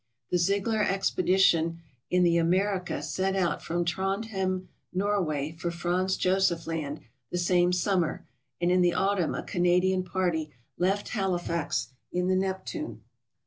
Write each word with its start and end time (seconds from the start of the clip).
The 0.31 0.39
Ziegler 0.39 0.81
expedition 0.81 1.79
in 2.09 2.23
the 2.23 2.37
"America" 2.37 3.03
set 3.03 3.35
out 3.35 3.61
from 3.61 3.85
Trondhjem, 3.85 4.67
Norway, 4.91 5.51
for 5.51 5.69
Franz 5.69 6.17
Josef 6.17 6.65
Land 6.65 7.01
the 7.29 7.37
same 7.37 7.71
summer, 7.71 8.25
and 8.59 8.71
in 8.71 8.81
the 8.81 8.95
autumn 8.95 9.35
a 9.35 9.43
Canadian 9.43 10.01
party 10.03 10.49
left 10.75 11.09
Halifax 11.09 11.89
in 12.11 12.29
the 12.29 12.35
"Neptune." 12.35 13.03